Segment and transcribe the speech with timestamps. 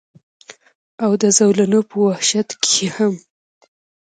[1.03, 3.13] او د زولنو پۀ وحشت کښې هم